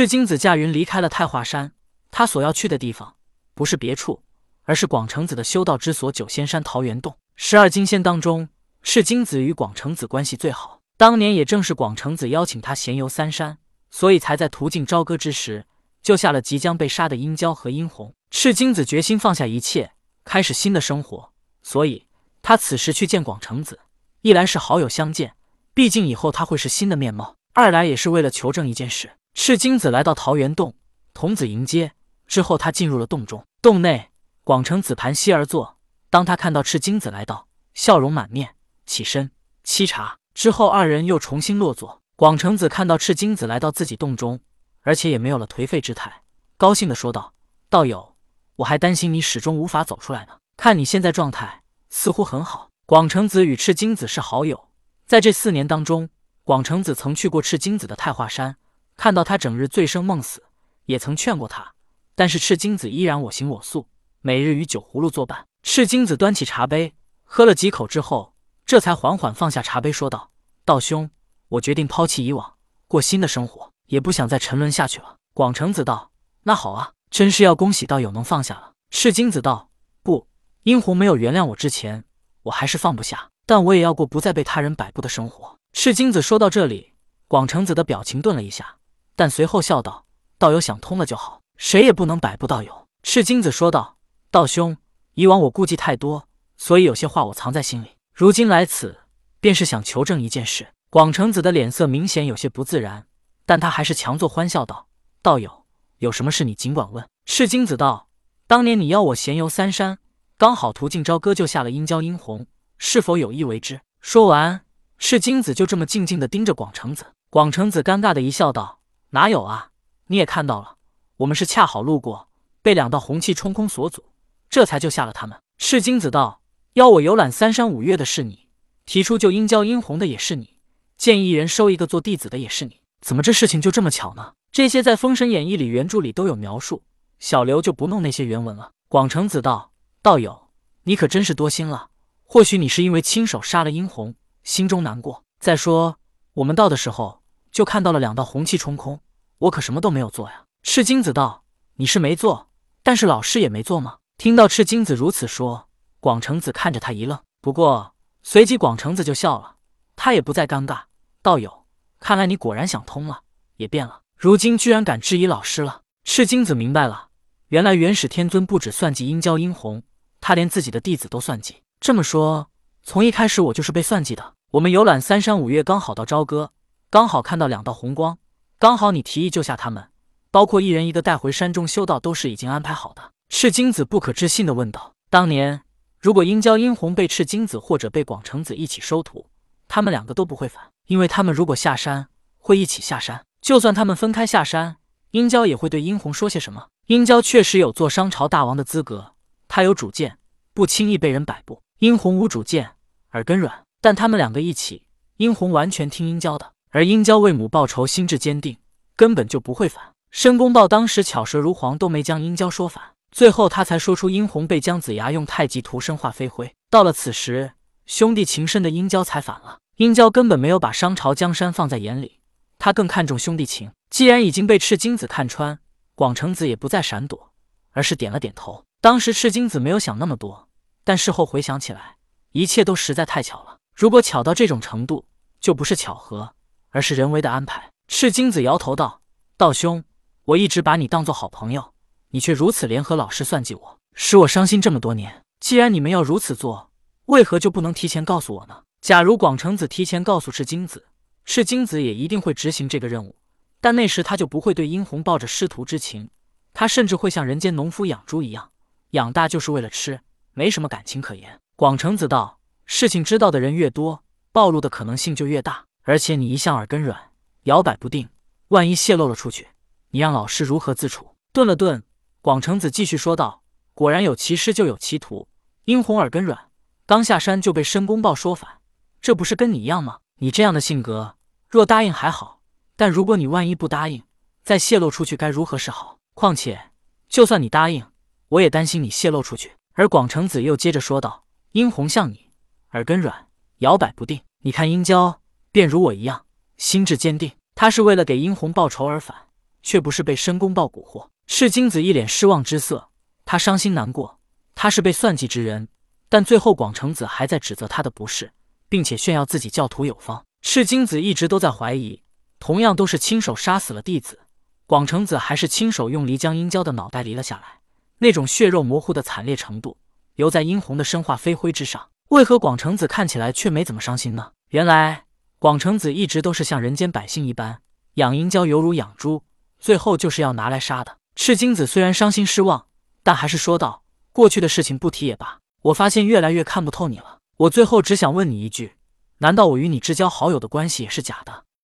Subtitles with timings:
[0.00, 1.72] 赤精子驾云离开了太华山，
[2.10, 3.16] 他所要去的地方
[3.52, 4.22] 不是别处，
[4.62, 7.14] 而是广成子的修道之所九仙山桃源洞。
[7.36, 8.48] 十二金仙当中，
[8.82, 10.80] 赤精子与广成子关系最好。
[10.96, 13.58] 当年也正是广成子邀请他闲游三山，
[13.90, 15.66] 所以才在途径朝歌之时
[16.02, 18.14] 救下了即将被杀的殷郊和殷红。
[18.30, 19.92] 赤精子决心放下一切，
[20.24, 21.30] 开始新的生活，
[21.62, 22.06] 所以
[22.40, 23.78] 他此时去见广成子，
[24.22, 25.34] 一来是好友相见，
[25.74, 29.10] 毕竟以后他会是新的面貌；二来也是为了求证一件事。
[29.34, 30.74] 赤精子来到桃源洞，
[31.14, 31.92] 童子迎接
[32.26, 33.44] 之后，他进入了洞中。
[33.62, 34.10] 洞内，
[34.44, 35.78] 广成子盘膝而坐。
[36.10, 38.56] 当他看到赤精子来到，笑容满面，
[38.86, 39.30] 起身
[39.64, 40.18] 沏茶。
[40.34, 42.02] 之后，二人又重新落座。
[42.16, 44.40] 广成子看到赤精子来到自己洞中，
[44.82, 46.22] 而且也没有了颓废之态，
[46.56, 47.32] 高兴地说道
[47.70, 48.16] ：“道友，
[48.56, 50.38] 我还担心你始终无法走出来呢。
[50.56, 54.68] 看你现在状态，似乎很好。”广成子与赤精子是好友，
[55.06, 56.10] 在这四年当中，
[56.42, 58.56] 广成子曾去过赤精子的太华山，
[59.02, 60.42] 看到他整日醉生梦死，
[60.84, 61.72] 也曾劝过他，
[62.14, 63.88] 但是赤精子依然我行我素，
[64.20, 65.46] 每日与酒葫芦作伴。
[65.62, 66.92] 赤精子端起茶杯，
[67.24, 68.34] 喝了几口之后。
[68.66, 70.32] 这才缓缓放下茶杯，说道
[70.66, 71.08] ：“道兄，
[71.48, 76.10] 我决定抛弃以往，过新的生活，也不想再沉沦下去了。”广成子道
[76.44, 79.70] ：“那好啊，真是要恭喜道友能放下了。”赤精子道
[80.04, 80.28] ：“不，
[80.64, 82.04] 殷红没有原谅我之前，
[82.42, 86.92] 我还是放不下，但我也要过不再被他人摆布的生活。”赤精子说到这里，
[87.26, 88.76] 广成子的表情顿了一下，
[89.16, 90.06] 但随后笑道
[90.38, 93.96] ：“道友想通了就好，谁也不能摆布道友。”赤金子说道
[94.30, 94.76] ：“道兄，
[95.14, 98.98] 以往我顾忌太多，所以有些话我藏在心里。”如今来此，
[99.40, 100.68] 便是想求证一件事。
[100.90, 103.06] 广成子的脸色明显有些不自然，
[103.46, 104.88] 但他还是强作欢笑道
[105.22, 105.64] ：“道友，
[105.98, 108.08] 有什么事你尽管问。”赤金子道
[108.46, 109.98] ：“当年你邀我闲游三山，
[110.36, 114.62] 刚好途径朝歌救下了殷郊殷红，是否有意为之？”说完，
[114.98, 117.06] 赤金子就这么静静的盯着广成子。
[117.30, 118.79] 广成子尴尬的一笑道
[119.10, 119.70] ：“哪有啊？
[120.06, 120.76] 你也看到了，
[121.18, 122.28] 我们是恰好路过，
[122.62, 124.04] 被两道红气冲空所阻，
[124.48, 126.40] 这才救下了他们。”赤精子道。
[126.74, 128.46] 邀我游览三山五岳的是你，
[128.86, 130.58] 提出救殷郊殷红的也是你，
[130.96, 134.34] 建议一人收一个做弟子的也是你，怎么这事情就这么巧呢？
[134.52, 136.84] 这些在《封神演义》里原著里都有描述，
[137.18, 138.70] 小刘就不弄那些原文了。
[138.88, 140.48] 广成子道：“道友，
[140.84, 141.90] 你可真是多心了。
[142.22, 144.14] 或许你是因为亲手杀了殷红，
[144.44, 145.24] 心中难过。
[145.40, 145.96] 再说
[146.34, 147.19] 我们到的时候
[147.50, 149.00] 就看到了两道红气冲空，
[149.38, 151.44] 我可什么都没有做呀。”赤精子道
[151.76, 152.50] ：“你是没做，
[152.82, 155.68] 但是老师也没做吗？”听到赤精子如此说。
[156.02, 159.56] 广成子看着他一愣，不过随即广成子就笑了，
[159.96, 160.84] 他也不再尴尬。
[161.20, 161.66] 道友，
[161.98, 163.20] 看来你果然想通了，
[163.56, 165.82] 也变了，如今居然敢质疑老师了。
[166.04, 167.08] 赤精子明白了，
[167.48, 169.82] 原来元始天尊不止算计殷郊殷红，
[170.22, 171.56] 他连自己的弟子都算计。
[171.80, 172.48] 这么说，
[172.82, 174.36] 从一开始我就是被算计的。
[174.52, 176.52] 我们游览三山五岳，刚好到朝歌，
[176.92, 178.18] 刚好看到两道红光，
[178.58, 179.90] 刚好你提议救下他们，
[180.32, 183.12] 包括一人一个带回山中修道，都是已经安排好的。
[183.28, 185.62] 赤精子不可置信的问道：“当年。”
[186.00, 189.26] 如果殷郊、殷红被赤精子或者被广成子一起收徒，
[189.68, 192.08] 他们两个都不会反，因为他们如果下山
[192.38, 193.24] 会一起下山。
[193.40, 194.78] 就算他们分开下山，
[195.12, 196.66] 殷郊也会对殷红说些什么。
[196.86, 199.14] 殷郊确实有做商朝大王的资格，
[199.46, 200.18] 他有主见，
[200.52, 201.62] 不轻易被人摆布。
[201.78, 202.72] 殷红无主见，
[203.12, 204.86] 耳根软，但他们两个一起，
[205.18, 208.56] 殷红完全听殷郊的，而殷郊为母报仇，心智坚定，
[208.94, 209.92] 根本就不会反。
[210.10, 212.94] 申公豹当时巧舌如簧，都没将殷郊说反。
[213.10, 216.54] 最后，他才说出殷红被姜子牙用太极图身化飞灰。
[216.70, 217.54] 到了此时，
[217.86, 219.58] 兄弟情深的殷郊才反了。
[219.76, 222.20] 殷郊根本没有把商朝江山放在眼里，
[222.58, 223.72] 他更看重兄弟情。
[223.88, 225.58] 既然已经被赤精子看穿，
[225.96, 227.32] 广成子也不再闪躲，
[227.72, 228.64] 而是点了点头。
[228.80, 230.48] 当时赤精子没有想那么多，
[230.84, 231.96] 但事后回想起来，
[232.30, 233.58] 一切都实在太巧了。
[233.74, 235.06] 如果巧到这种程度，
[235.40, 236.34] 就不是巧合，
[236.70, 237.70] 而是人为的安排。
[237.88, 239.02] 赤精子摇头道
[239.36, 239.84] ：“道兄，
[240.24, 241.74] 我一直把你当做好朋友。”
[242.12, 245.22] 你却如此联合老师算计我，使我伤心这么多年。
[245.38, 246.72] 既然你们要如此做，
[247.06, 248.62] 为何就不能提前告诉我呢？
[248.80, 250.86] 假如广成子提前告诉赤精子，
[251.24, 253.14] 赤精子也一定会执行这个任务。
[253.60, 256.10] 但那时他就不会对殷红抱着师徒之情，
[256.52, 258.50] 他甚至会像人间农夫养猪一样，
[258.90, 260.00] 养大就是为了吃，
[260.32, 261.38] 没什么感情可言。
[261.54, 264.02] 广成子道：“事情知道的人越多，
[264.32, 265.66] 暴露的可能性就越大。
[265.90, 267.10] 而且你一向耳根软，
[267.42, 268.08] 摇摆不定，
[268.46, 269.48] 万一泄露了出去，
[269.88, 271.82] 你让老师如何自处？”顿了顿。
[272.20, 273.42] 广成子继续说道
[273.74, 275.26] ：“果然有其师就有其徒。
[275.64, 276.50] 殷红耳根软，
[276.86, 278.60] 刚下山就被申公豹说反，
[279.02, 279.98] 这不是跟你一样吗？
[280.18, 281.16] 你这样的性格，
[281.48, 282.40] 若答应还好，
[282.76, 284.04] 但如果你万一不答应，
[284.44, 285.98] 再泄露出去该如何是好？
[286.14, 286.70] 况且，
[287.08, 287.84] 就算你答应，
[288.28, 292.30] 我也担心你泄露出去。”而广成子又接着说道：“殷红像你，
[292.74, 293.26] 耳根软，
[293.58, 294.20] 摇摆不定。
[294.42, 295.20] 你看殷郊，
[295.52, 296.26] 便如我一样，
[296.56, 297.32] 心智坚定。
[297.54, 299.16] 他是为了给殷红报仇而反，
[299.62, 301.08] 却不是被申公豹蛊惑。
[301.26, 302.88] 赤精子一脸失望之色，
[303.24, 304.18] 他伤心难过，
[304.54, 305.68] 他是被算计之人。
[306.08, 308.32] 但最后广成子还在指责他的不是，
[308.68, 310.24] 并且炫耀自己教徒有方。
[310.42, 312.02] 赤精子一直都在怀疑，
[312.38, 314.20] 同样都是亲手杀死了弟子，
[314.66, 317.60] 广成子还是亲手用离将殷郊的脑袋离了下来，
[317.98, 319.76] 那种血肉模糊的惨烈程度，
[320.16, 321.88] 犹在殷红的身化飞灰之上。
[322.08, 324.32] 为何广成子看起来却没怎么伤心呢？
[324.48, 325.04] 原来
[325.40, 327.62] 广成子一直都是像人间百姓一般
[327.94, 329.24] 养鹰娇，犹如养猪，
[329.58, 330.98] 最后就是要拿来杀的。
[331.16, 332.66] 赤精子虽然伤心失望，
[333.02, 333.82] 但还是说道
[334.12, 335.38] ：“过去的事情不提也罢。
[335.62, 337.20] 我发现越来越看不透你了。
[337.38, 338.74] 我最后只想问你一句：
[339.20, 341.44] 难道我与你至交好友的关系也是假的？”